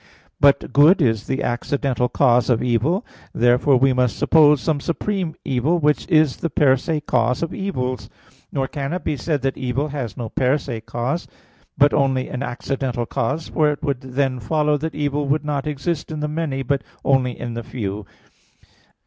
[0.39, 3.05] _But good is the accidental cause of evil.
[3.35, 8.09] Therefore, we must suppose some supreme evil which is the per se cause of evils.
[8.51, 11.27] Nor can it be said that evil has no per se cause,
[11.77, 16.09] but only an accidental cause; for it would then follow that evil would not exist
[16.09, 18.07] in the many, but only in the few.